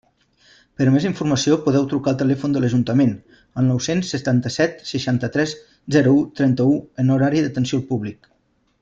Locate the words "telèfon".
2.21-2.55